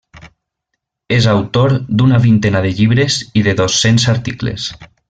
[1.17, 4.73] És autor d'una vintena de llibres i de dos-cents articles.